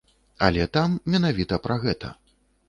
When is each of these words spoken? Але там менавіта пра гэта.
Але 0.45 0.65
там 0.77 0.95
менавіта 1.17 1.61
пра 1.67 1.79
гэта. 1.85 2.11